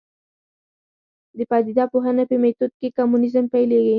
[1.37, 3.89] د پدیده پوهنې په میتود کې کمونیزم پیلېږي.